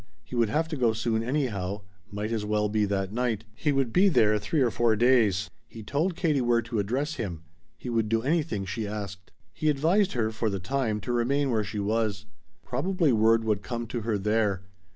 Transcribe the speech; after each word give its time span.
He 0.23 0.35
would 0.35 0.49
have 0.49 0.67
to 0.69 0.75
go 0.75 0.93
soon 0.93 1.21
anyhow 1.21 1.81
might 2.11 2.31
as 2.31 2.43
well 2.43 2.69
be 2.69 2.85
that 2.85 3.13
night. 3.13 3.43
He 3.53 3.71
would 3.71 3.93
be 3.93 4.09
there 4.09 4.39
three 4.39 4.61
or 4.61 4.71
four 4.71 4.95
days. 4.95 5.51
He 5.67 5.83
told 5.83 6.15
Katie 6.15 6.41
where 6.41 6.63
to 6.63 6.79
address 6.79 7.17
him. 7.17 7.43
He 7.77 7.87
would 7.87 8.09
do 8.09 8.23
anything 8.23 8.65
she 8.65 8.87
asked. 8.87 9.31
He 9.53 9.69
advised 9.69 10.13
her, 10.13 10.31
for 10.31 10.49
the 10.49 10.59
time, 10.59 11.01
to 11.01 11.11
remain 11.13 11.51
where 11.51 11.63
she 11.63 11.77
was. 11.77 12.25
Probably 12.65 13.11
word 13.13 13.43
would 13.43 13.61
come 13.61 13.85
to 13.89 14.01
her 14.01 14.17
there. 14.17 14.63